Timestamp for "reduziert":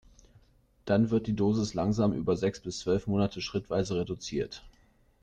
3.99-4.63